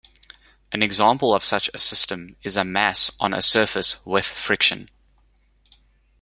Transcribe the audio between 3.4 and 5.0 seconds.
surface with friction.